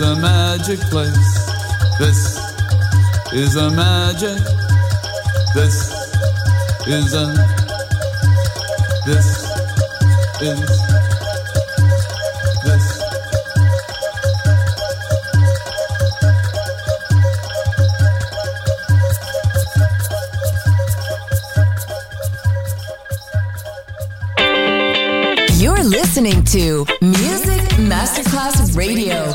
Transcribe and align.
is 0.00 0.04
a 0.06 0.14
magic 0.14 0.78
place. 0.90 1.50
This 1.98 2.38
is 3.32 3.56
a 3.56 3.68
magic. 3.70 4.38
This 5.54 5.92
is 6.86 7.14
a. 7.14 7.34
This 9.04 9.26
is. 10.40 10.88
You're 25.60 25.82
listening 25.82 26.44
to 26.44 26.86
Music 27.00 27.62
Masterclass 27.80 28.76
Radio. 28.76 29.34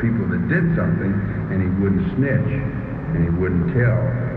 people 0.00 0.26
that 0.28 0.46
did 0.48 0.74
something 0.76 1.12
and 1.50 1.60
he 1.60 1.68
wouldn't 1.80 2.06
snitch 2.16 2.50
and 3.14 3.24
he 3.24 3.30
wouldn't 3.30 3.72
tell. 3.72 4.28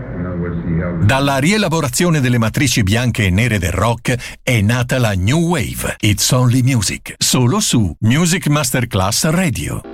Dalla 1.04 1.38
rielaborazione 1.38 2.20
delle 2.20 2.38
matrici 2.38 2.84
bianche 2.84 3.26
e 3.26 3.30
nere 3.30 3.58
del 3.58 3.72
rock 3.72 4.38
è 4.42 4.60
nata 4.60 4.98
la 4.98 5.12
New 5.12 5.48
Wave, 5.48 5.96
It's 5.98 6.30
Only 6.30 6.62
Music, 6.62 7.14
solo 7.18 7.58
su 7.58 7.94
Music 8.00 8.46
Masterclass 8.46 9.28
Radio. 9.30 9.93